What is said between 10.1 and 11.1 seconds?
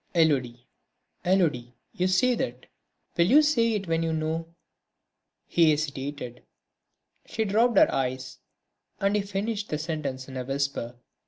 in a whisper